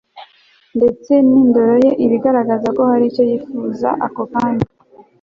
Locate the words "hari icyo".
2.89-3.23